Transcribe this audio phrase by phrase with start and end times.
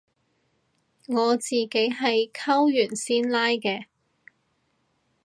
[1.09, 3.85] 我自己係扣完先拉嘅